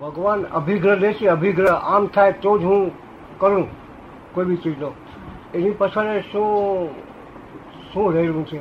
[0.00, 2.92] ભગવાન અભિગ્રહ લે છે અભિગ્રહ આમ થાય તો જ હું
[3.38, 3.66] કરું,
[4.34, 4.92] કોઈ બી ચીજનો.
[5.54, 6.88] એની પાછળ શું
[7.92, 8.60] શું રહેલું છે?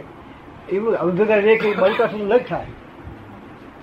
[0.70, 2.65] એવું અભિગ્રહ લે કે બનતા પાસે ન થાય.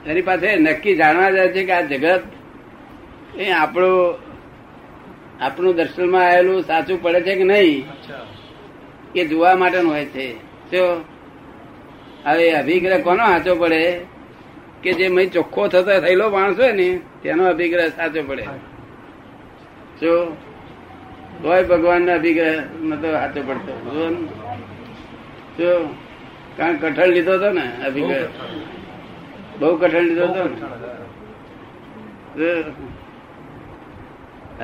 [0.06, 2.22] એની પાસે નક્કી જાણવા જાય છે કે આ જગત
[3.38, 4.14] એ આપણું
[5.40, 7.84] આપણું દર્શનમાં આવેલું સાચું પડે છે કે નહીં?
[9.14, 10.26] એ જોવા માટેનું હોય છે.
[10.70, 11.04] તો
[12.26, 14.15] હવે અભિગ્રહ કોનો સાચો પડે?
[14.82, 18.42] કે જે મય ચોખ્ખો થતો થયેલો માણસ હોય ને તેનો અભિગ્રહ સાચો પડે.
[20.00, 20.36] જો
[21.42, 23.72] તોય ભગવાન અભિગ્રહ નતો સાચો પડતો.
[25.58, 25.88] ને.
[26.56, 28.28] કારણ કઠણ લીધો હતો ને અભિગ્રહ.
[29.58, 30.26] બહુ કઠણ લીધો.
[30.26, 30.44] હતો
[32.36, 32.62] ને.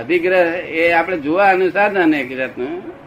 [0.01, 3.03] અભિગ્રહ એ આપણે જોવા અનુસાર એક જાતનું.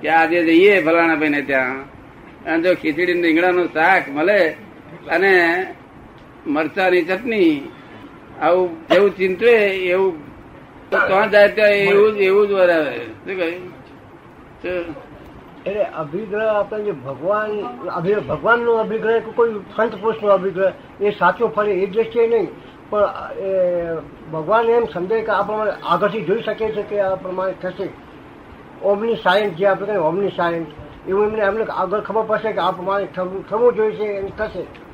[0.00, 1.82] કે આજે જઈએ ફલાણા ભાઈ ને ત્યાં.
[2.44, 4.50] અને જો ખીચડી ને રીંગણાનું શાક મળે
[5.10, 5.66] અને
[6.46, 7.70] મરચાની ચટણી,
[8.40, 10.18] આવું જેવું ચિંતવે, એવું
[10.90, 12.98] તો ત્યાં જાય ત્યાં એવું જ એવું જ વરાવે.
[12.98, 13.80] શું કહ્યું
[15.66, 21.72] એટલે અભિગ્રહ આપણે જે ભગવાન, અભિ- ભગવાનનો અભિગ્રહ કોઈ સંત પુરુષનો અભિગ્રહ, એ સાચો ફરે
[21.72, 22.48] એ દ્રષ્ટિએ નહીં.
[22.90, 23.08] પણ
[24.32, 27.88] ભગવાન એમ સમજે કે આ પ્રમાણે આગળથી જોઈ શકે છે કે આ પ્રમાણે થશે.
[28.82, 30.66] ઓમની સાયન્સ જે આપણે કહીએ, ઓમની સાયન્સ
[31.08, 34.89] એવું એમને એમને આગળ ખબર પડશે કે આ પ્રમાણે થવું થવું જોઈએ છે, એમ થશે.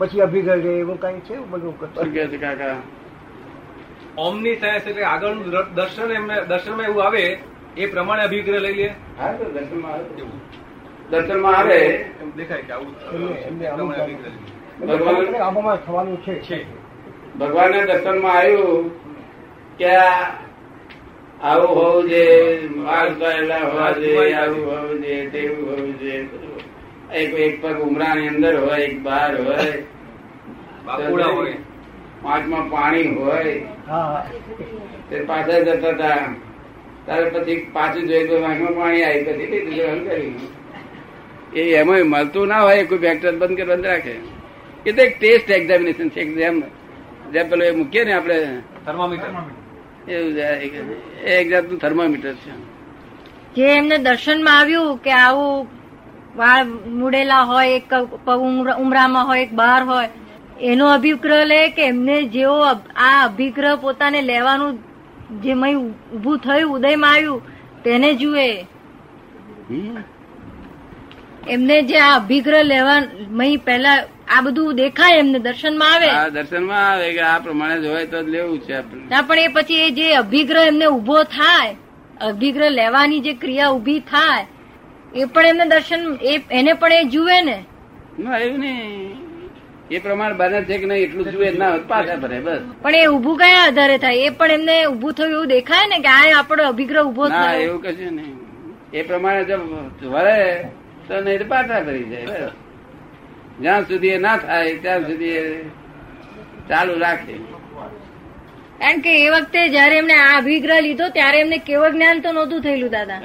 [0.00, 1.36] પછી અભિગ્રહ એવું કઈ છે?
[1.50, 2.76] બધું શું કરશે કહે છે કાકા?
[4.18, 7.24] ઓમની સાયન્સ એટલે આગળનું દર્શન એમને દર્શનમાં એવું આવે
[7.76, 8.88] એ પ્રમાણે અભિગ્રહ લઈ લે.
[9.18, 10.04] હા તો દર્શનમાં આવે
[11.10, 11.80] દર્શનમાં આવે?
[12.22, 12.94] એમ દેખાય કે આવું
[15.78, 16.34] થવાનું છે.
[16.40, 16.58] છે.
[17.86, 18.84] દર્શનમાં આવ્યું
[19.78, 19.90] કે
[21.40, 26.28] આવું હોવું જોઈએ માલ કરેલા હોવા જોઈએ આવું હોવું જોઈએ તેવું હોવું જોઈએ
[27.14, 29.82] એક એક પગ ઉમરાની અંદર હોય એક બહાર હોય.
[30.84, 31.52] બાકુડા હોય.
[32.22, 33.58] પાંચમાં પાણી હોય.
[35.10, 36.34] તે પાછા જતા હતા.
[37.06, 40.34] તારે પછી પાછું જોઈ તો વાંકમાં પાણી આવી પછી લીધું જવાનું કર્યું
[41.54, 44.14] એ એમાં મળતું ના હોય કોઈ ફેક્ટર બંધ કે બંધ રાખે.
[44.86, 46.60] એ તો એક ટેસ્ટ એક્ઝામિનેશન છે જેમ
[47.32, 48.36] જેમ પેલું એ મૂકીએ ને આપણે.
[48.86, 49.28] થર્મોમીટર
[50.12, 51.22] એવું.
[51.24, 52.52] એ એક જાતનું થર્મોમીટર છે.
[53.54, 55.79] જે એમને દર્શનમાં આવ્યું કે આવું
[56.38, 56.64] વાળ
[56.98, 57.92] મુડેલા હોય એક
[58.78, 60.08] ઉમરામાં હોય એક બહાર હોય.
[60.70, 64.78] એનો અભિગ્રહ લે કે એમને જેવો આ અભિગ્રહ પોતાને લેવાનું
[65.42, 65.78] જે મય
[66.16, 67.40] ઉભું થયું ઉદયમાં આવ્યું
[67.84, 68.48] તેને જુએ.
[71.48, 73.00] એમને જે આ અભિગ્રહ લેવા
[73.38, 73.98] મય પહેલા
[74.28, 76.10] આ બધું દેખાય એમને દર્શનમાં આવે.
[76.30, 78.76] દર્શનમાં આવે કે આ પ્રમાણે જોવાય તો લેવું છે
[79.10, 81.76] ના પણ એ પછી એ જે અભિગ્રહ એમને ઊભો થાય
[82.28, 84.46] અભિગ્રહ લેવાની જે ક્રિયા ઊભી થાય
[85.14, 86.02] એ પણ એમને દર્શન
[86.50, 87.58] એને પણ એ જુએ ને.
[88.44, 89.16] એવું નહીં.
[89.90, 92.60] એ પ્રમાણે બને છે કે નહીં એટલું જુએ ના પાછા ભરે બસ.
[92.82, 94.26] પણ એ ઉભું કયા આધારે થાય?
[94.26, 97.60] એ પણ એમને ઉભું થયું એવું દેખાય ને કે આ આપણો અભિગ્રહ ઊભો થાય?
[97.66, 98.36] એવું કશું નહીં.
[98.92, 99.56] એ પ્રમાણે જો
[100.14, 100.38] વળે
[101.08, 102.50] તો નહીં પાછા ભરી જાય.
[103.62, 105.44] જ્યાં સુધી એ ના થાય ત્યાં સુધી એ
[106.68, 107.34] ચાલુ રાખે.
[108.80, 112.62] કારણ કે એ વખતે જયારે એમને આ અભિગ્રહ લીધો ત્યારે એમને કેવો જ્ઞાન તો નહોતું
[112.62, 113.20] થયેલું દાદા.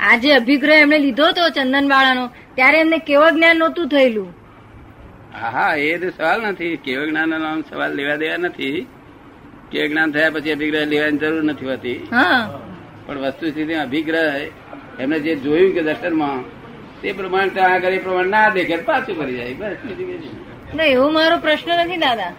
[0.00, 2.24] આ જે અભિગ્રહ એમને લીધો હતો ચંદનવાળાનો.
[2.54, 4.28] ત્યારે એમને કેવો જ્ઞાન નહોતું થયેલું?
[5.52, 6.76] હા એ તો સવાલ નથી.
[6.76, 8.86] કેવો જ્ઞાન સવાલ લેવા દેવા નથી.
[9.72, 11.98] કેવ જ્ઞાન થયા પછી અભિગ્રહ લેવાની જરૂર નથી હોતી.
[13.06, 14.26] પણ વસ્તુ સ્થિતિ અભિગ્રહ
[15.00, 16.42] એમને જે જોયું કે દર્શનમાં
[17.00, 19.54] તે પ્રમાણે ત્યાં આગળ એ પ્રમાણે ના દેખે પાછું કરી જાય.
[19.54, 20.76] બસ નહીં.
[20.76, 22.32] ના એવો મારો પ્રશ્ન નથી દાદા.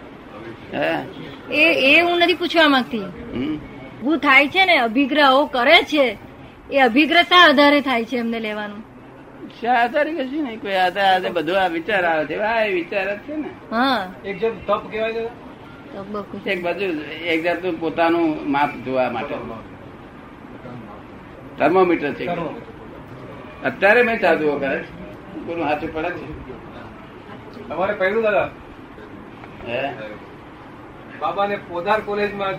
[1.52, 3.04] એ એ હું નથી પૂછવા માંગતી.
[4.02, 6.06] હું થાય છે ને અભિગ્રહો કરે છે
[6.72, 8.92] એ અભિગ્રતા આધારે થાય છે એમને લેવાનું.
[9.72, 12.38] આધારે કશું નહીં કોઈ આધારે બધું આ વિચાર આવે છે.
[12.38, 13.50] આ વિચાર જ છે ને.
[13.70, 14.14] હા.
[14.24, 16.50] એક જેમ તપ કહેવાય છે.
[16.50, 16.84] એક બાજુ
[17.24, 19.34] એક જાતનું પોતાનું માપ જોવા માટે.
[21.58, 22.26] થર્મોમીટર છે.
[23.64, 24.84] અત્યારે મેં સાધુઓ કરે
[25.46, 26.52] કોનું હાથું પડે છે.
[27.70, 28.50] અમારે પહેલું દાદા?
[29.68, 29.88] હે?
[31.22, 32.54] બાબાને પોદાર કોલેજમાં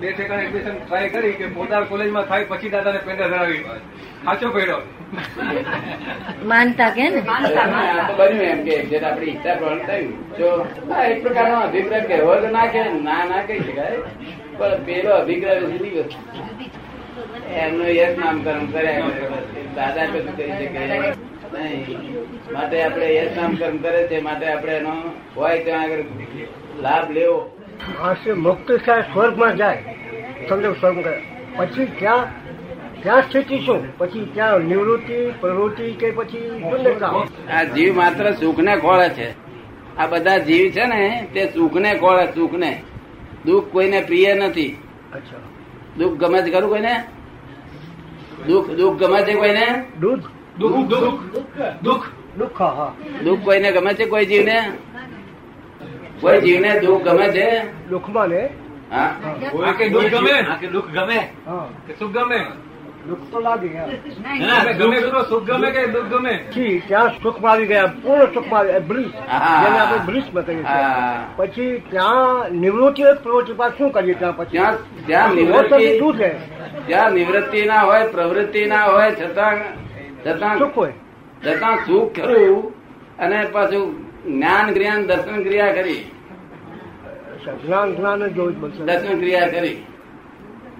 [0.00, 3.62] બે ઠેકાણે એડમિશન ટ્રાય કરી કે પોદાર કોલેજમાં થાય પછી દાદાને પેન્ડર ધરાવી.
[4.24, 4.76] સાચો પેડો
[6.50, 7.20] માનતા કે ને?
[7.28, 10.12] આ તો બન્યું એમ કે જે આપણી ઈચ્છા પ્રમાણે થયું.
[10.38, 10.48] જો
[11.10, 13.98] એક પ્રકારનો અભિપ્રાય કહેવો તો ના કે ના ના કહી શકાય.
[14.58, 16.18] પણ પેલો અભિપ્રાય જુદી વસ્તુ.
[17.64, 19.26] એમનું યશ નામકરણ કર્યા કરે
[19.76, 20.82] દાદા કશું કરી શકે
[22.54, 24.94] માટે આપણે યશ નામકરણ કરે છે માટે આપણે એનો
[25.36, 26.02] હોય ત્યાં આગળ
[26.86, 27.38] લાભ લેવો.
[28.00, 29.84] માણસે મુક્ત થાય સ્વર્ગમાં જાય.
[30.48, 30.96] સમજો સ્વર્ગ
[31.56, 32.26] પછી ક્યાં
[33.02, 33.98] ક્યાં સ્થિતિ શું?
[33.98, 36.64] પછી ક્યાં નિવૃત્તિ પ્રવૃત્તિ કે પછી
[37.52, 39.30] આ જીવ માત્ર સુખને ખોળે છે.
[39.96, 42.82] આ બધા જીવ છે ને તે સુખને ખોળે સુખને.
[43.44, 44.78] દુઃખ કોઈને પ્રિય નથી.
[45.14, 45.36] અચ્છા.
[45.98, 47.04] દુઃખ ગમે છે ખરું કોઈને?
[48.46, 49.84] દુઃખ દુઃખ ગમે છે કોઈને?
[50.00, 50.20] દુઃખ
[50.58, 50.88] દુઃખ
[51.82, 52.02] દુઃખ.
[52.38, 52.62] દુઃખ
[53.24, 54.72] દુઃખ કોઈને ગમે છે કોઈ જીવને?
[56.20, 57.48] કોઈ જીવને દુઃખ ગમે છે?
[57.88, 58.48] દુઃખમાં ને?
[58.92, 59.14] હા.
[59.78, 60.36] કે દુઃખ ગમે?
[60.60, 61.28] કે દુઃખ ગમે?
[61.86, 62.38] કે સુખ ગમે?
[63.08, 63.68] દુઃખ તો લાગે
[64.78, 66.34] ગમે સુખ ગમે કે દુઃખ ગમે?
[66.86, 69.06] ત્યાં સુખમાં આવી ગયા પૂર્ણ સુખમાં આવી બ્રિજ.
[69.06, 70.64] જેને આપણે બ્રિજ બતાવીએ
[71.36, 74.50] પછી ત્યાં નિવૃત્તિ પ્રવૃત્તિ પાસે શું કરીએ ત્યાં પછી?
[74.50, 74.76] ત્યાં
[75.06, 76.28] ત્યાં નિવૃત્તિ શું છે
[76.86, 79.54] ત્યાં નિવૃત્તિ ના હોય પ્રવૃત્તિ ના હોય છતાં
[80.24, 80.92] છતાં સુખ હોય?
[81.46, 82.72] છતાં સુખ ખરું
[83.18, 86.10] અને પાછું જ્ઞાન જ્ઞાન દર્શન ક્રિયા કરી.
[87.66, 89.76] જ્ઞાન જ્ઞાન જ જોવું જ દર્શન ક્રિયા કરી.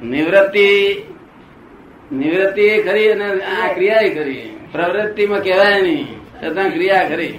[0.05, 0.97] નિવૃત્તિ
[2.13, 4.57] નિવૃત્તિ એ ખરી અને આ ક્રિયા એ કરી.
[4.73, 7.39] પ્રવૃત્તિમાં કહેવાય નહીં છતાં ક્રિયા કરી.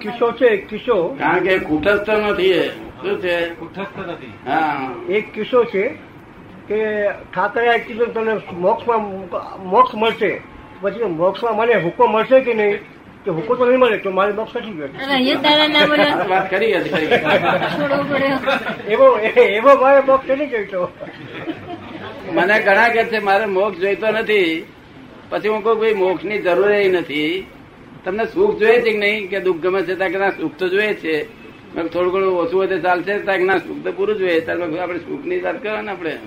[0.00, 1.08] કિસ્સો છે કિસ્સો.
[1.08, 2.68] કારણ કે કુટસ્થ નથી એ.
[2.68, 3.48] શું છે?
[3.48, 4.32] કુટસ્થ નથી.
[4.46, 4.90] હા.
[5.08, 5.88] એક કિસ્સો છે
[6.68, 9.20] કે ઠાકરે કીધું તને મોક્ષમાં
[9.70, 10.40] મોક્ષ મળશે.
[10.80, 12.78] પછી મોક્ષમાં મને હુકમ મળશે કે નહીં?
[13.24, 14.88] કે હુકો તો નહીં મળે તો મારે મોક્ષ નથી ગયો
[16.28, 16.72] વાત કરી
[18.88, 20.90] એવો એવો મારે મોક્ષ ગયો તો
[22.32, 24.64] મને ઘણા કે છે મારે મોક્ષ જોઈતો નથી.
[25.30, 27.46] પછી હું કહું ભાઈ મોક્ષની જરૂર નથી.
[28.04, 29.28] તમને સુખ જોઈએ છે કે નહીં?
[29.28, 29.94] કે દુઃખ ગમે છે?
[29.94, 31.26] ત્યાં કે ના સુખ તો જોઈએ છે.
[31.74, 35.62] થોડું ઘણું ઓછું હોય ચાલશે ત્યાં ના સુખ તો પૂરું જોઈએ કીધું આપણે સુખની વાત
[35.62, 36.18] કરો ને આપણે.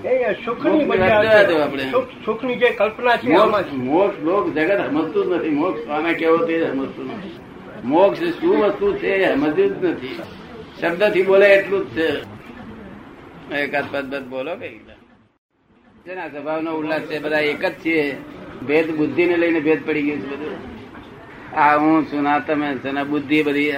[2.24, 5.50] સુખની જે કલ્પના છે મોક્ષ મોક્ષ લોક જગત સમજતું જ નથી.
[5.50, 7.30] મોક્ષ આને કેવો તે સમજતું નથી.
[7.84, 10.20] મોક્ષ શું વસ્તુ છે એ સમજ્યું જ નથી.
[10.80, 12.08] શબ્દથી બોલે એટલું જ છે.
[13.54, 14.80] એકાદ પદ બોલો કઈ
[16.04, 18.16] છે ને સ્વભાવ નો ઉલ્લાસ છે બધા એક જ છે
[18.66, 20.77] ભેદ બુદ્ધિ ને લઈને ભેદ પડી ગયું છે બધું.
[21.56, 23.72] આ હું છું ના તમે છે બુદ્ધિ બધી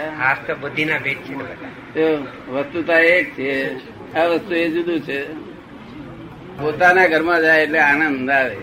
[0.60, 2.16] બુદ્ધિ ના ભેદ છે
[2.50, 3.74] વસ્તુતા એક છે
[4.14, 5.34] આ વસ્તુ એ જુદું છે.
[6.60, 8.56] પોતાના ઘરમાં જાય એટલે આનંદ આવે.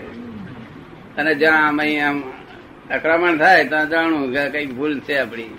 [1.18, 2.22] અને જ્યાં આમ અહીં આમ
[2.90, 5.58] આક્રમણ થાય ત્યાં જાણવું કે કઈ ભૂલ છે આપણી.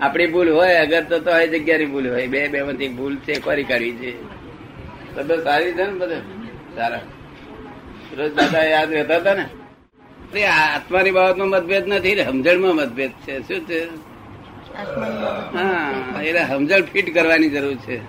[0.00, 2.26] આપણી ભૂલ હોય અગર તો તો એ જગ્યાની ભૂલ હોય.
[2.26, 4.22] બે બે માંથી ભૂલ છે ખોરી કાઢવી છે.
[5.14, 6.20] તબિયત સારી છે ને બધા?
[6.76, 7.00] સારા.
[8.16, 9.46] રોજ દાદા યાદ રહેતા હતા ને?
[10.42, 13.40] આત્માની બાબતમાં મતભેદ નથી સમજણમાં મતભેદ છે.
[13.40, 13.84] શું છે?
[15.54, 18.00] હા એટલે સમજણ ફિટ કરવાની જરૂર છે.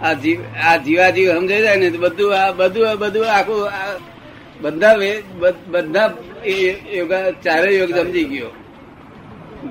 [0.00, 3.70] આ જીવ આ જીવા જીવ સમજાઈ જાય ને બધું આ બધું બધું આખું
[4.60, 4.96] બધા
[5.66, 6.12] બધા
[6.92, 8.50] યોગા ચારે યોગ સમજી ગયો.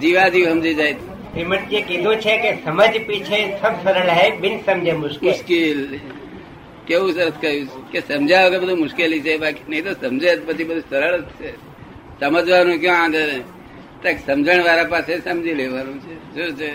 [0.01, 0.93] જીવા જીવ સમજી જાય.
[0.93, 5.29] શ્રીમદજીએ કીધું છે કે સમજ પીછે સબ સરળ હૈ બિન સમજે મુશ્કેલ.
[5.29, 5.99] મુશ્કેલ.
[6.87, 7.91] કેવું સરસ કહ્યું?
[7.91, 11.51] કે સમજાવ કે બધું મુશ્કેલી છે, બાકી નહીં તો સમજે પછી બધું સરળ જ છે.
[12.19, 13.41] સમજવાનું ક્યાં આંધે
[14.27, 16.15] સમજણ વાળા પાસે સમજી લેવાનું છે.
[16.35, 16.71] શું છે?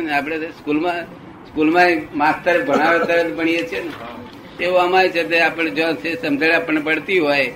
[0.00, 0.12] ને?
[0.16, 1.02] આપણે સ્કૂલમાં
[1.46, 4.64] સ્કૂલમાં માસ્તર ભણાવે તરત ભણીએ છીએ ને.
[4.64, 7.46] એવું અમારે છે તે આપણે જો છે સમજણ આપણને પડતી હોય,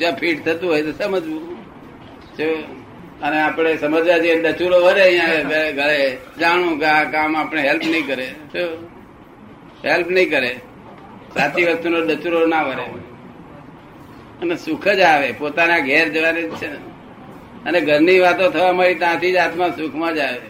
[0.00, 1.58] જો ફીટ થતું હોય તો સમજવું.
[3.20, 8.06] અને આપણે સમજવા જઈએ ડચુરો વરે અહીંયા ઘરે જાણવું કે આ કામ આપણે હેલ્પ નહીં
[8.06, 8.26] કરે.
[8.26, 8.97] શું
[9.84, 10.60] હેલ્પ નહીં કરે.
[11.34, 12.82] સાચી વસ્તુનો ડચુરો ના વરે.
[14.42, 15.32] અને સુખ જ આવે.
[15.32, 16.66] પોતાના ઘેર જવાની છે.
[17.64, 20.40] અને ઘરની વાતો થવા મળી ત્યાંથી જ આત્મા સુખમાં જ આવે.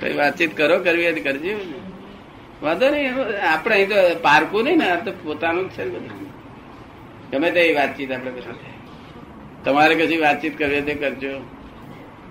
[0.00, 1.56] કઈ વાતચીત કરો, કરવી હોય કરજો.
[2.62, 3.14] વાંધો નહીં.
[3.52, 4.90] આપણે અહીં તો પારકું નહીં ને.
[4.90, 6.26] આ તો પોતાનું જ છે બધું.
[7.30, 8.32] ગમે તે વાતચીત આપણે
[9.64, 11.40] તમારે કશી વાતચીત કરવી તો કરજો.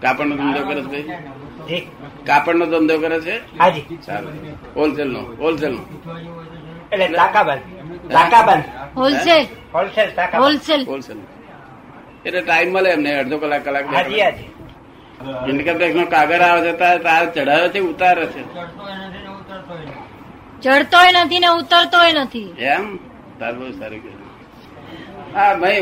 [0.01, 1.87] કાપડનો ધંધો કરો ભાઈ
[2.25, 3.35] જી કાપડનો ધંધો કરે છે?
[4.75, 5.81] હોલસેલ નો હોલસેલ નો
[6.91, 7.61] એટલે તાકાબંધ
[8.11, 8.65] તાકાબંધ
[8.95, 9.45] હોલસેલ.
[9.73, 10.85] Wholesale wholesale.
[10.85, 11.17] હોલસેલ.
[12.25, 13.85] એટલે ટાઈમ મળે એમને અડધો કલાક કલાક
[15.47, 18.43] ઇન્કમ ટેક્સ નો કાગળ આવે છે તાર તાર ચઢાવે છે ઉતારે છે.
[20.63, 22.53] ચડતોય નથી ને ઉતરતોય નથી.
[22.57, 22.97] એમ?
[23.39, 24.01] તાર બહુ સારું.
[25.35, 25.81] હા ભાઈ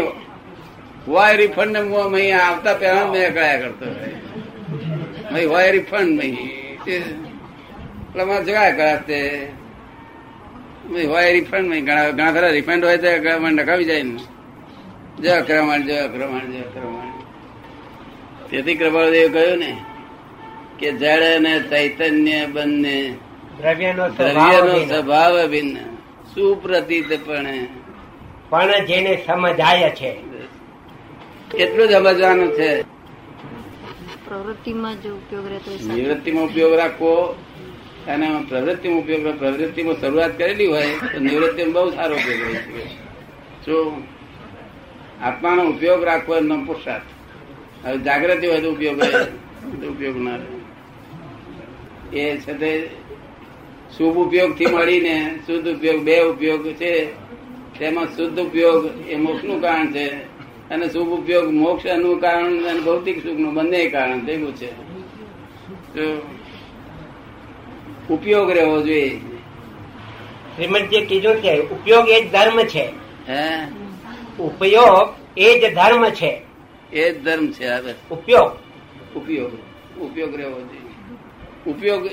[1.07, 3.85] હોય રિફંડ ને હું આવતા પહેલા મેં કયા કરતો
[5.33, 6.31] ભાઈ હોય રિફંડ ભાઈ?
[6.85, 7.03] તે-
[8.43, 9.47] જોયા કયા તે
[11.05, 11.81] હોય રિફંડ ભાઈ?
[11.81, 13.07] ઘણા ઘણા ખરા રિફંડ હોય તો
[13.39, 14.19] મને નકામી જાય ને.
[15.19, 17.03] જય અક્રમણ જય અક્રમણ જય અક્રમણ
[18.49, 19.77] તેથી કૃપાળદેવ કહ્યું ને
[20.79, 23.13] કે જળ અને ચૈતન્ય બંને
[23.61, 24.95] દ્રવ્યનો સ્વભાવ ભિન્ન.
[24.95, 25.47] સ્વભાવ
[26.35, 27.45] સુપ્રતીત પણ
[28.49, 30.15] પણ જેને સમજાય છે.
[31.57, 32.92] એટલું જ સમજવાનું છે.
[34.33, 37.13] પ્રવૃત્તિમાં જો ઉપયોગ રહેતો નિવૃત્તિમાં ઉપયોગ રાખવો,
[38.07, 42.83] અને પ્રવૃત્તિમાં ઉપયોગ પ્રવૃત્તિમાં શરૂઆત કરેલી હોય, તો નિવૃત્તિમાં બહુ સારો ઉપયોગ રહી શકે
[43.65, 43.77] જો
[45.21, 47.09] આત્માનો ઉપયોગ રાખવો એમનો પુરુષાર્થ
[47.83, 49.21] હવે જાગૃતિ હોય તો ઉપયોગ રહે
[49.87, 50.47] ઉપયોગ ના રહે.
[52.13, 52.23] એ
[52.53, 52.71] તે
[53.91, 56.91] શુભ ઉપયોગથી મળીને શુદ્ધ ઉપયોગ, બે ઉપયોગ છે,
[57.79, 60.05] તેમાં શુદ્ધ ઉપયોગ એ મોક્ષનું કારણ છે.
[60.73, 64.69] અને શુભ ઉપયોગ મોક્ષનું કારણ અને ભૌતિક સુખનું બંને કારણ ભેગું છે.
[68.09, 69.11] ઉપયોગ રહેવો જોઈએ.
[70.53, 72.85] શ્રીમદજીએ કીધું છે ઉપયોગ એ જ ધર્મ છે.
[73.27, 73.43] હે?
[74.39, 76.31] ઉપયોગ એ જ ધર્મ છે.
[76.91, 78.51] એ જ ધર્મ છે હવે ઉપયોગ.
[79.15, 79.53] ઉપયોગ
[79.97, 80.93] ઉપયોગ રહેવો જોઈએ.
[81.67, 82.03] ઉપયોગ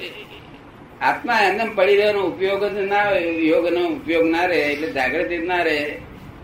[1.00, 5.36] આત્મા એમને પડી રહેવાનો ઉપયોગ જ ના હોય યોગ નો ઉપયોગ ના રહે એટલે જાગૃતિ
[5.44, 5.76] ના રહે.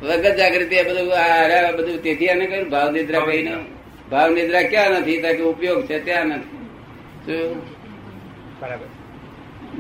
[0.03, 3.53] વગર જાગૃતિ આ બધું આ બધું તેથી આને કહ્યું ભાવ નિદ્રા કહીને.
[4.11, 6.59] ભાવ નિદ્રા ક્યાં નથી તાકે ઉપયોગ છે ત્યાં નથી.
[7.27, 7.63] શું?
[8.61, 8.89] બરાબર.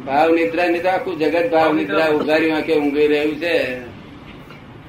[0.06, 2.08] ભાવ નિદ્રા ની તો આખું જગત ભાવ નિદ્રા.
[2.08, 3.76] ઉઘારી વાંકે ઊંઘી રહ્યું છે.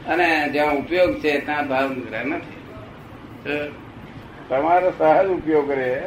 [0.07, 2.57] અને જ્યાં ઉપયોગ છે ત્યાં ભાવ નિદ્રા નથી.
[4.50, 6.03] તમારો સહજ ઉપયોગ રહે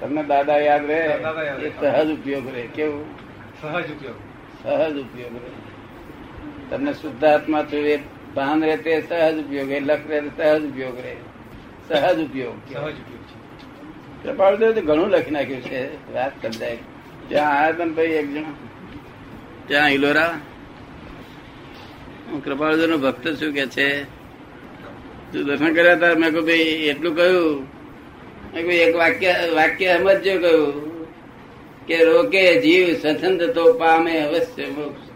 [0.00, 1.18] તમને દાદા યાદ રહે
[1.80, 3.06] સહજ ઉપયોગ રહે કેવું?
[3.62, 4.18] સહજ ઉપયોગ.
[4.62, 5.65] સહજ ઉપયોગ રહે
[6.70, 7.96] તમને શુદ્ધાત્મા છો એ
[8.34, 9.70] ભાન રહે તે સહજ ઉપયોગ.
[9.70, 11.16] એ લખ રહે સહજ ઉપયોગ રહે.
[11.88, 13.36] સહજ ઉપયોગ સહજ ઉપયોગ છે.
[14.22, 16.12] કૃપાળુદેવ તો ઘણું લખી નાખ્યું છે.
[16.12, 16.76] વાત સમજાય.
[17.28, 18.44] ત્યાં આયા તમે ભાઈ એક જણ.
[19.66, 20.40] ત્યાં ઇલોરા
[22.30, 24.04] હું કૃપાળુદેવ નો ભક્ત છું કે છે.
[25.32, 27.62] તું દર્શન કર્યા હતા મેં કહ્યું ભાઈ એટલું કહ્યું.
[28.54, 30.96] મેં કહ્યું એક વાક્ય વાક્ય સમજજો કહ્યું.
[31.86, 35.15] કે રોકે જીવ સ્વતંત્ર તો પામે અવશ્ય મોક્ષ.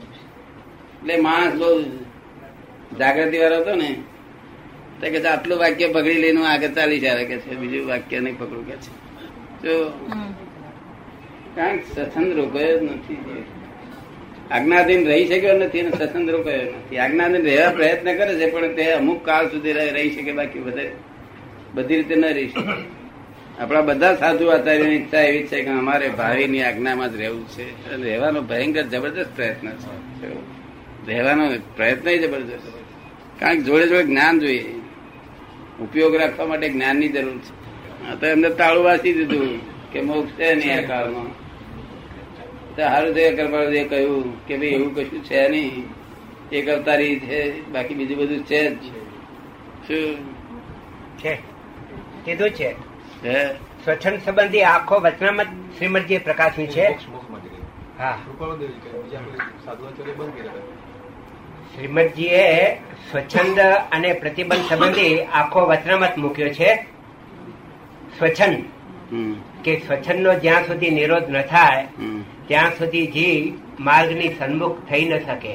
[1.00, 1.68] એટલે માણસ બહુ
[2.98, 3.90] જાગૃતિ વાળો હતો ને,
[5.00, 8.66] તો કે આટલું વાક્ય પકડી લઈને આગળ ચાલી જાય કે છે, બીજું વાક્ય નહીં પકડું
[8.68, 8.90] કે છે.
[9.62, 9.72] તો
[11.56, 13.44] કાંઈક સત્સંગ રોકાયો જ નથી.
[14.50, 16.98] આજ્ઞાધીન રહી શક્યો નથી અને સત્સંગ રોકાયો નથી.
[16.98, 20.86] આજ્ઞાધીન રહેવા પ્રયત્ન કરે છે, પણ તે અમુક કાળ સુધી રહી રહી શકે, બાકી બધે
[21.74, 22.74] બધી રીતે ન રહી શકે.
[23.60, 27.66] આપણા બધા સાધુ આચાર્યની ઈચ્છા એવી છે કે અમારે ભાવિની આજ્ઞામાં જ રહેવું છે.
[27.96, 30.28] રહેવાનો ભયંકર જબરદસ્ત પ્રયત્ન છે.
[31.06, 32.72] રહેવાનો પ્રયત્ન જબરજસ્ત
[33.40, 34.74] કારણ કે જોડે જોડે જ્ઞાન જોઈએ.
[35.80, 37.60] ઉપયોગ રાખવા માટે જ્ઞાનની જરૂર છે.
[38.10, 39.60] આ તો એમને તાળું વાંચી દીધું
[39.92, 41.24] કે મોક્ષ છે નહીં આ કાળમાં.
[42.76, 45.84] તો સારું થયું કૃપાળુદેવે કહ્યું કે ભાઈ એવું કશું છે નહીં.
[46.52, 48.78] એક અવતારી છે બાકી બીજું બધું છે જ.
[49.88, 50.34] શું?
[51.18, 51.38] છે.
[52.24, 52.74] કીધું છે.
[53.24, 53.54] હે?
[53.84, 55.46] સ્વચ્છંદ સંબંધી આખો વચનામત
[55.78, 56.86] શ્રીમદજી પ્રકાશ્યું છે.
[57.98, 58.18] હા.
[61.74, 62.44] શ્રીમદજીએ
[63.10, 63.58] સ્વચ્છંદ
[63.92, 66.70] અને પ્રતિબંધ સંબંધી આખો વચનામત મૂક્યો છે.
[68.18, 68.56] સ્વચ્છંદ
[69.64, 71.86] કે સ્વચ્છંદ નો જ્યાં સુધી નિરોધ ન થાય
[72.48, 73.42] ત્યાં સુધી જીવ
[73.82, 75.54] માર્ગની સન્મુખ થઈ ન શકે.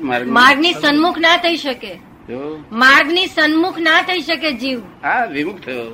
[0.00, 1.92] માર્ગ માર્ગની સન્મુખ ના થઈ શકે.
[2.28, 4.80] માર્ગ માર્ગની સન્મુખ ના થઈ શકે જીવ.
[5.02, 5.86] હા વિમુખ થયો.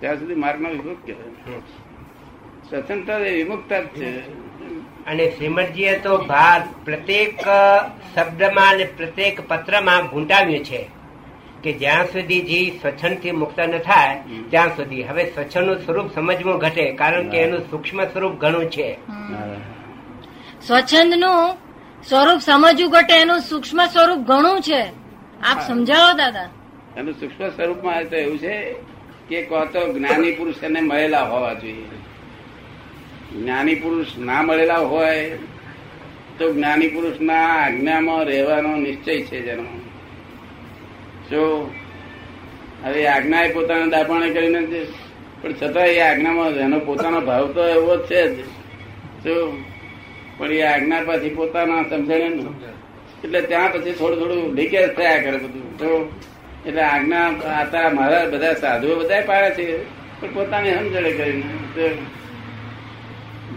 [0.00, 1.60] ત્યાં સુધી માર્ગનો વિમુખ કહેવાય.
[2.70, 4.10] સ્વતંત્ર વિમુખતા વિમુક્તા જ છે.
[5.08, 7.40] અને શ્રીમદજીએ તો ભાર પ્રત્યેક
[8.14, 10.88] શબ્દમાં અને પ્રત્યેક પત્રમાં ગુંટાવ્યું છે
[11.62, 15.02] કે જ્યાં સુધી જીવ સ્વચ્છંદથી મુક્ત ન થાય ત્યાં સુધી.
[15.02, 18.92] હવે સ્વચ્છંદનું સ્વરૂપ સમજવું ઘટે કારણ કે એનું સૂક્ષ્મ સ્વરૂપ ઘણું છે.
[18.92, 19.56] હા.
[20.66, 21.56] સ્વચ્છંદનું
[22.08, 24.82] સ્વરૂપ સમજવું ઘટે એનું સૂક્ષ્મ સ્વરૂપ ઘણું છે.
[25.42, 26.48] આપ સમજાવો દાદા.
[26.96, 28.72] એનું સૂક્ષ્મ સ્વરૂપમાં તો એવું છે
[29.28, 32.07] કે કહો તો જ્ઞાની પુરુષ એને મળેલા હોવા જોઈએ.
[33.32, 35.38] જ્ઞાની પુરુષ ના મળેલા હોય,
[36.38, 39.62] તો જ્ઞાની પુરુષના આજ્ઞામાં રહેવાનો નિશ્ચય છે જેનો.
[41.30, 41.70] જો
[42.84, 44.80] હવે આજ્ઞા એ પોતાના દાપણે કરીને છે
[45.42, 48.36] પણ છતાં એ આજ્ઞામાં એનો પોતાનો ભાવ તો એવો જ છે જ.
[49.24, 49.34] જો
[50.38, 52.28] પણ એ આજ્ઞા પાછી પોતાના સમજણે
[53.24, 55.78] એટલે ત્યાં પછી થોડું થોડું લીકેજ થયા કરે બધું.
[55.78, 55.88] તો
[56.66, 57.26] એટલે આજ્ઞા
[57.60, 59.84] આતા મારા બધા સાધુઓ બધા પાડે છે,
[60.20, 61.46] પણ પોતાની સમજણે કરીને.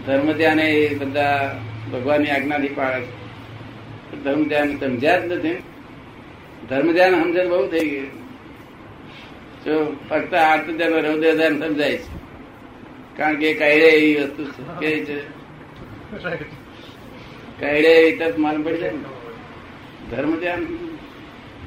[0.06, 1.60] ધર્મ ધ્યાન એ બધા
[1.92, 4.24] ભગવાનની આજ્ઞાથી પાડે છે.
[4.24, 5.62] ધર્મ ધ્યાન સમજ્યા જ નથી.
[6.68, 8.22] ધર્મ ધ્યાન સમજણ બહુ થઈ ગયું.
[9.64, 12.22] જો ફક્ત આર્ત ધ્યાન હૃદય ધ્યાન સમજાય છે.
[13.16, 14.80] કારણ કે કઈડે એવી વસ્તુ છે.
[14.80, 15.20] કે છે
[17.60, 18.92] કઈડે એવી તરફ માલુમ પડી જાય
[20.10, 20.66] ધર્મ ધ્યાન.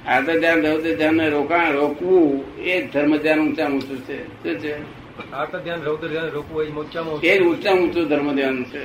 [0.07, 4.43] આર્ત ધ્યાન, હૃદય ધ્યાન રોકાણ, રોકવું એ ધર્મ ધ્યાન ઊંચા ઊંચું છે.
[4.43, 5.04] શું છે?
[5.33, 8.83] આર્ત ધ્યાન રૌદ્ર, ધ્યાન રોકવું ઊંચામાં ધ્યાન છે.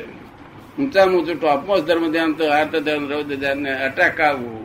[0.79, 4.61] ઊંચા ઊંચું ટોપમોસ્ટ ધર્મ ધ્યાન તો આર્ત ધ્યાન રૌદ્ર ધ્યાન ને અટકાવવું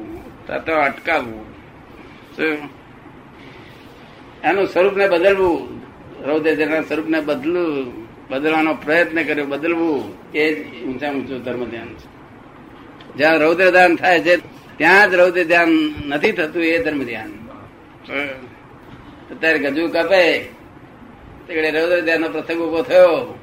[8.30, 10.04] બદલવાનો પ્રયત્ન કર્યો, બદલવું,
[10.34, 12.08] એ જ ઊંચા ઊંચું ધર્મ ધ્યાન છે.
[13.18, 14.36] જ્યાં રૌદ્ર ધ્યાન થાય છે,
[14.78, 15.70] ત્યાં જ રૌદ્ર ધ્યાન
[16.08, 17.32] નથી થતું, એ ધર્મ ધ્યાન
[19.32, 20.22] અત્યારે ગજુ કપે
[21.48, 23.40] તે રૌદ્ર ધ્યાન પ્રસંગ ઊભો થયો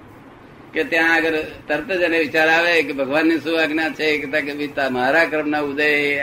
[0.73, 1.33] કે ત્યાં આગળ
[1.69, 6.21] તરત જ એને વિચાર આવે કે ભગવાનની શું આજ્ઞા છે કે મારા કર્મના ઉદય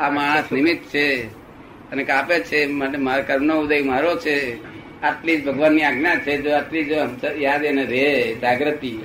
[0.00, 1.26] આ માણસ નિમિત્ત છે
[1.90, 4.56] અને કાપે છે માટે મારા કર્મનો ઉદય મારો છે.
[5.02, 6.94] આટલી જ ભગવાનની આજ્ઞા છે જો આટલી જો
[7.36, 8.98] યાદ એને રે જાગૃતિ.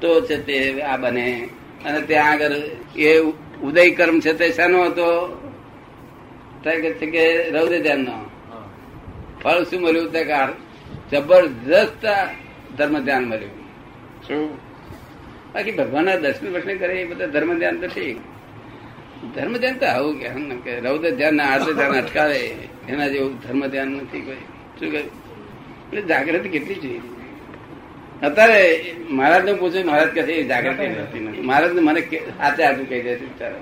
[0.00, 1.48] તો છે તે આ બને.
[1.84, 2.52] અને ત્યાં આગળ
[2.96, 3.18] એ
[3.62, 5.40] ઉદય કર્મ છે તે શાનો હતો?
[6.64, 8.30] કે રૌદ્ર ધ્યાનનો
[9.42, 10.24] ફળ શું મળ્યું કે
[11.14, 12.04] જબરજસ્ત
[12.78, 13.58] ધર્મ ધ્યાન મળ્યું.
[14.26, 14.40] શું
[15.54, 18.18] બાકી ભગવાનના દર્શન વર્ષને કરે એ બધા ધર્મ ધ્યાન તો ઠીક.
[19.34, 22.38] ધર્મ ધ્યાન તો આવું કે હમ કે રૌદ્ર ધ્યાન ના આર્ત ધ્યાન અટકાવે
[22.88, 24.42] એના જેવું ધર્મ ધ્યાન નથી કોઈ.
[24.78, 27.02] શું કહે એટલે જાગૃતિ કેટલી જોઈએ
[28.22, 28.62] અત્યારે
[29.10, 31.44] મહારાજ ને પૂછ્યું મહારાજ કહે છે જાગૃતિ નથી નથી.
[31.48, 32.00] મહારાજ મને
[32.38, 33.58] સાચે સાચું કહી દે છે બિચારો.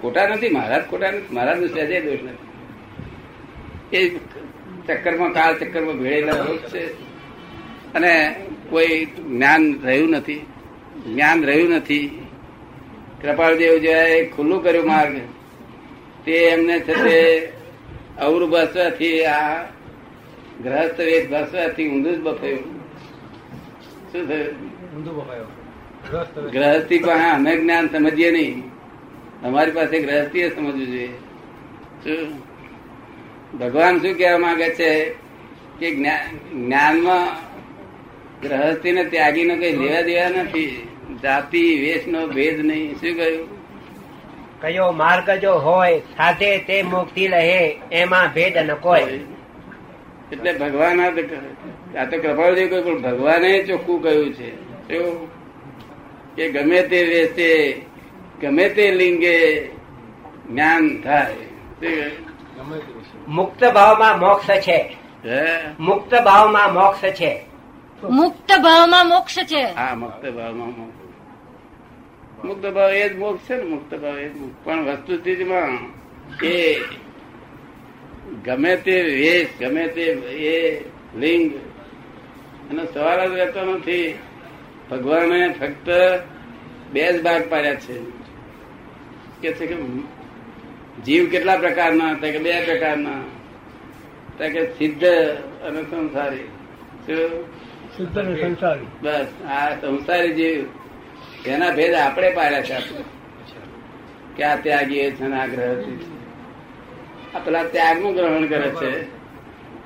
[0.00, 2.50] ખોટા નથી મહારાજ ખોટા નથી મહારાજનું સહેજે દોષ નથી.
[3.92, 3.98] એ
[4.86, 6.92] ચક્કરમાં કાળ ચક્કરમાં ભેળેલા હોય છે.
[7.94, 8.34] અને
[8.70, 10.46] કોઈ જ્ઞાન રહ્યું નથી
[11.06, 12.26] જ્ઞાન રહ્યું નથી.
[13.22, 15.20] કૃપાળદેવ જે ખુલ્લું કર્યું માર્ગ
[16.24, 17.52] તે એમને છે તે
[18.18, 19.64] અવરું બસવાથી આ
[20.62, 22.80] ગ્રહસ્થ વેદ બસવાથી ઊંધું જ બફાયું.
[24.12, 24.72] શું થયું?
[26.50, 28.62] ગ્રહસ્થી પાસે અમે જ્ઞાન સમજીએ નહીં.
[29.42, 31.10] અમારી પાસે ગ્રહસ્થીએ સમજવું જોઈએ.
[32.04, 32.51] શું?
[33.60, 35.04] ભગવાન શું કહેવા માંગે છે
[35.80, 37.28] કે જ્ઞા- જ્ઞાનમાં
[38.40, 40.88] ગ્રહસ્થી ને ત્યાગી નો કઈ લેવા દેવા નથી.
[41.22, 42.92] જાતિ વેશ નો ભેદ નહીં.
[42.92, 43.48] શું કહ્યું?
[44.60, 49.00] કયો માર્ગ જો હોય સાથે તે મુક્તિ રહે એમાં ભેદ ન કોઈ.
[50.32, 51.20] એટલે ભગવાન આ તો
[51.98, 54.50] આ તો કહ્યું પણ ભગવાને ચોખ્ખું કહ્યું છે.
[56.36, 57.80] કે ગમે તે વેસે
[58.42, 59.66] ગમે તે લિંગે
[60.50, 61.34] જ્ઞાન થાય.
[61.80, 63.11] ગમે તે વિશે.
[63.28, 64.96] મુક્ત ભાવમાં મોક્ષ છે.
[65.80, 67.44] મુક્ત ભાવમાં મોક્ષ છે.
[68.10, 69.62] મુક્ત ભાવમાં મોક્ષ છે.
[69.62, 71.02] હા મુક્ત ભાવમાં મોક્ષ.
[72.44, 74.32] મુક્ત ભાવ એ જ મોક્ષ છે ને મુક્ત ભાવ એ જ
[74.64, 75.68] પણ વસ્તુ સ્થિતિમાં
[76.46, 76.80] એ
[78.44, 80.84] ગમે તે વેશ ગમે તે એ
[81.16, 81.54] લિંગ
[82.70, 84.18] એનો સવાલ જ રહેતો નથી.
[84.90, 85.90] ભગવાને ફક્ત
[86.92, 87.98] બે જ ભાગ પાડ્યા છે.
[89.40, 89.74] કે છે કે
[91.06, 92.14] જીવ કેટલા પ્રકારના?
[92.14, 94.48] કે બે પ્રકારના.
[94.48, 95.04] કે સિદ્ધ
[95.62, 96.48] અને સંસારી.
[97.96, 98.86] સિદ્ધ અને સંસારી.
[99.02, 100.64] બસ આ સંસારી જીવ.
[101.48, 103.04] એના ભેદ આપણે પાડ્યા છે આપણે.
[104.36, 105.48] કે આ ત્યાગી છે ને
[105.82, 106.12] છે.
[107.34, 109.04] આ પેલા ત્યાગનું ગ્રહણ કરે છે.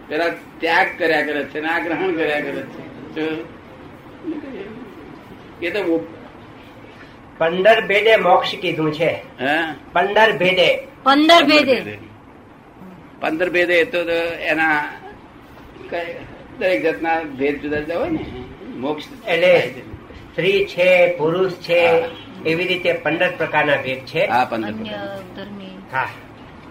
[0.09, 3.57] પેલા ત્યાગ કર્યા કરે છે ને આ ગ્રહણ કર્યા કરે છે.
[5.63, 6.09] એ તો
[7.39, 9.13] પંદર ભેદે મોક્ષ કીધું છે.
[9.41, 9.75] હે?
[9.93, 10.87] પંદર ભેદે.
[11.03, 11.99] પંદર ભેદે.
[13.21, 13.99] પંદર ભેદે તો
[14.41, 14.89] એના
[16.59, 18.25] દરેક જાતના ભેદ જુદા જુદા હોય ને.
[18.77, 19.75] મોક્ષ એટલે
[20.33, 22.05] સ્ત્રી છે પુરુષ છે
[22.47, 24.27] એવી રીતે પંદર પ્રકારના ભેદ છે.
[24.27, 24.73] હા પંદર
[25.93, 26.09] હા.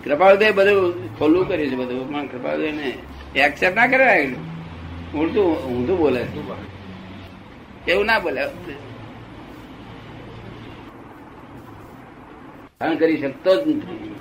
[0.03, 2.13] કૃપાળુદેવ બધું ખોલું કર્યું છે બધું.
[2.13, 2.97] પણ કૃપાળુદેવ ને
[3.39, 4.27] એક્સેપ્ટ ના કરે
[5.15, 7.91] ઊંધું ઊંધું બોલે છે.
[7.91, 8.41] એવું ના બોલે.
[12.81, 14.15] સહન કરી શકતો જ નથી.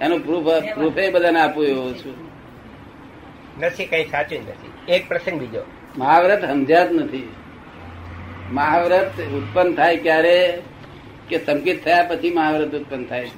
[0.00, 2.14] એનું પ્રૂફ પ્રૂફે બધાને આપું એવો છું.
[3.60, 4.92] નથી કઈ સાચું નથી.
[4.92, 5.62] એક પ્રસંગ બીજો.
[5.98, 7.28] મહાવ્રત સમજ્યા જ નથી.
[8.52, 10.62] મહાવ્રત ઉત્પન્ન થાય ક્યારે?
[11.28, 13.30] કે સંકેત થયા પછી મહાવ્રત ઉત્પન્ન થાય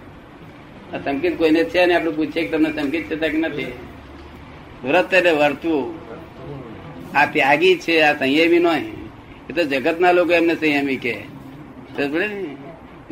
[0.94, 3.72] આ સંકેત કોઈને છે ને આપણે પૂછીએ કે તમને સંકેત છે કે નથી?
[4.84, 5.98] વ્રત એટલે વર્તવું.
[7.16, 8.72] આ ત્યાગી છે આ સંયમી નો
[9.50, 11.14] એ તો જગતના લોકો એમને સંયમી કે
[11.96, 12.51] સમજ ને?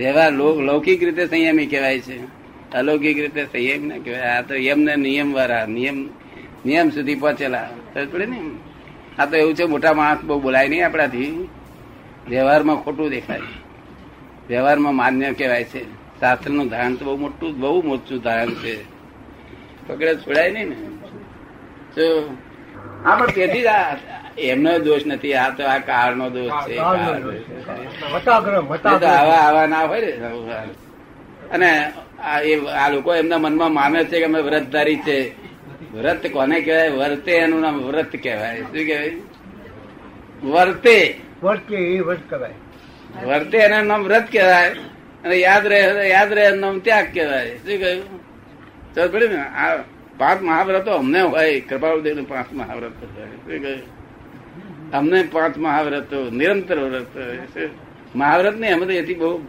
[0.00, 2.24] વ્યવહાર લોક- લૌકિક રીતે સંયમી કહેવાય છે.
[2.72, 4.20] અલૌકિક રીતે સંયમ ના કહેવાય.
[4.20, 6.08] આ તો યમ ને નિયમ વાળા નિયમ
[6.66, 7.70] નિયમ સુધી પહોંચેલા.
[8.12, 8.42] પડે ને
[9.18, 11.48] આ તો એવું છે, મોટા માણસ બહુ બોલાય નહીં આપણાથી.
[12.28, 13.40] વ્યવહારમાં ખોટું દેખાય.
[14.48, 15.84] વ્યવહારમાં માન્ય કહેવાય છે.
[16.20, 18.84] શાસ્ત્રનું ધારણ તો બહુ મોટું બહુ મોટું ધારણ છે.
[19.88, 20.76] પકડે છોડાય નહીં ને.
[21.94, 22.36] તો
[23.04, 23.66] આ પણ તેથી જ
[24.38, 26.76] એમનો દોષ નથી આ તો આ કાળ નો દોષ છે.
[29.06, 30.12] આવા આવા ના હોય ને
[31.50, 31.92] અને
[32.74, 35.18] આ લોકો એમના મનમાં માને છે કે અમે વ્રતધારી છે.
[35.92, 36.88] વ્રત કોને કહેવાય?
[36.90, 38.60] વર્તે એનું નામ વ્રત કહેવાય.
[38.60, 39.12] શું કહેવાય?
[40.44, 41.14] વર્તે.
[41.42, 42.54] વર્તે એ વર્ત કરાય
[43.26, 44.70] વર્તે એના નામ વ્રત કહેવાય.
[45.24, 47.48] અને યાદ રહે યાદ રહે એનું નામ ત્યાગ કહેવાય.
[47.56, 48.20] શું કહ્યું?
[48.94, 49.76] ચાલ પડે ને આ
[50.18, 53.26] પાંચ મહાવ્રતો અમને હોય કૃપાળુદેવ પાંચ મહાવ્રત હોય.
[53.26, 53.82] શું કહ્યું?
[54.92, 57.06] અમને પાંચ મહાવ્રતો, નિરંતર વ્રત
[58.16, 59.40] મહાવ્રત નહીં અમે તો એથી બહુ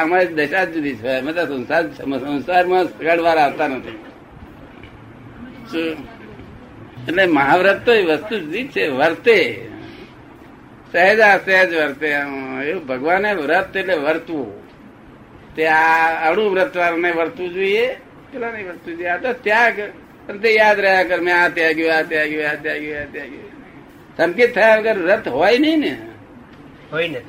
[0.00, 1.08] અમારી દશા જુદી છે.
[1.08, 3.98] અમે તો સંસાર સંસારમાં સગડવાર આવતા નથી.
[7.08, 8.88] એટલે મહાવ્રત તો એ વસ્તુ જુદી છે.
[8.88, 9.68] વર્તે.
[10.92, 12.08] સહેજ આ સહેજ વર્તે.
[12.68, 14.48] એવું ભગવાને વ્રત એટલે વર્તવું.
[15.54, 17.86] તે આ અણુ વ્રત વાળાને વર્તવું જોઈએ.
[18.32, 19.08] પેલા નહીં વર્તવું જોઈએ.
[19.08, 19.80] આ તો ત્યાગ.
[20.28, 23.55] અને તે યાદ રહ્યા કર, મેં આ ત્યાગ્યું આ ત્યાગ્યું આ ત્યાગ્યું આ ત્યાગ્યું.
[24.16, 25.92] સંકેત થયા વગર રથ હોય નહીં ને
[26.90, 27.20] હોય ને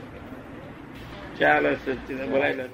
[1.39, 1.69] ચાલો
[2.31, 2.65] બોલાય.